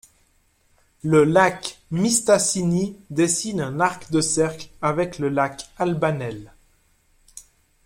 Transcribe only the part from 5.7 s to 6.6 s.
Albanel.